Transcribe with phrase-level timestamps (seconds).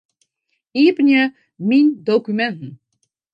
[0.81, 1.21] Iepenje
[1.67, 2.71] Myn dokuminten.